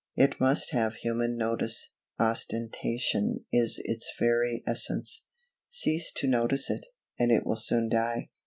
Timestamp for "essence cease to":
4.65-6.27